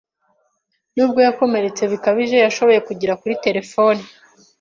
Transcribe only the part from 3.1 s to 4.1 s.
kuri terefone.